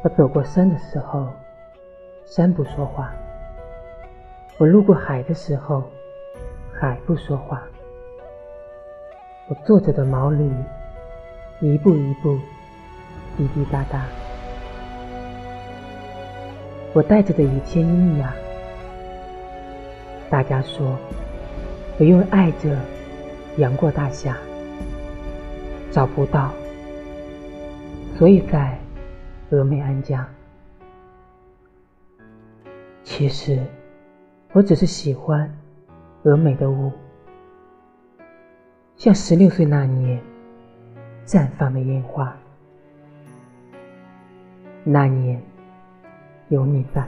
[0.00, 1.26] 我走过山的时候，
[2.24, 3.06] 山不说话；
[4.56, 5.82] 我路过海的时候，
[6.72, 7.60] 海不说话。
[9.48, 10.48] 我坐着的毛驴，
[11.60, 12.38] 一步一步，
[13.36, 14.04] 滴滴答答。
[16.92, 18.32] 我带着的一切阴阳，
[20.30, 20.96] 大家说，
[21.98, 22.78] 我因为爱着
[23.56, 24.36] 杨过大侠，
[25.90, 26.52] 找不到，
[28.16, 28.78] 所以在
[29.50, 30.28] 峨眉安家。
[33.02, 33.64] 其实，
[34.52, 35.50] 我只是喜欢
[36.24, 36.92] 峨眉的雾，
[38.96, 40.22] 像十六岁那年
[41.26, 42.36] 绽放的烟花。
[44.84, 45.42] 那年。
[46.50, 47.06] 有你在。